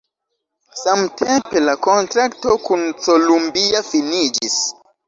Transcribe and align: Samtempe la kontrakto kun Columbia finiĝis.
Samtempe 0.83 1.63
la 1.67 1.77
kontrakto 1.89 2.59
kun 2.67 2.85
Columbia 3.05 3.89
finiĝis. 3.93 4.63